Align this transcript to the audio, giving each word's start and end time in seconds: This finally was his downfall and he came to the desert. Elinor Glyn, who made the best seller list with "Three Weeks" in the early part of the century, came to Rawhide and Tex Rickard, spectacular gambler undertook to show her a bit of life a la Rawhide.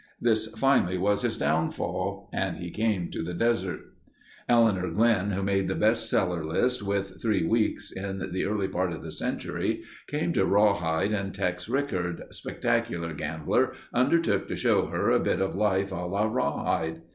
This 0.19 0.47
finally 0.57 0.97
was 0.97 1.21
his 1.21 1.37
downfall 1.37 2.27
and 2.33 2.57
he 2.57 2.71
came 2.71 3.11
to 3.11 3.21
the 3.21 3.35
desert. 3.35 3.81
Elinor 4.49 4.89
Glyn, 4.89 5.29
who 5.29 5.43
made 5.43 5.67
the 5.67 5.75
best 5.75 6.09
seller 6.09 6.43
list 6.43 6.81
with 6.81 7.21
"Three 7.21 7.43
Weeks" 7.45 7.91
in 7.91 8.31
the 8.31 8.45
early 8.45 8.67
part 8.67 8.93
of 8.93 9.03
the 9.03 9.11
century, 9.11 9.83
came 10.07 10.33
to 10.33 10.43
Rawhide 10.43 11.11
and 11.13 11.35
Tex 11.35 11.69
Rickard, 11.69 12.23
spectacular 12.31 13.13
gambler 13.13 13.73
undertook 13.93 14.47
to 14.47 14.55
show 14.55 14.87
her 14.87 15.11
a 15.11 15.19
bit 15.19 15.39
of 15.39 15.53
life 15.53 15.91
a 15.91 15.97
la 16.03 16.23
Rawhide. 16.25 17.03